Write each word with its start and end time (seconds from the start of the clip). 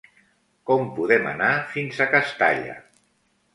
Com 0.69 0.87
podem 0.95 1.29
anar 1.33 1.51
fins 1.75 2.01
a 2.07 2.11
Castalla? 2.17 2.77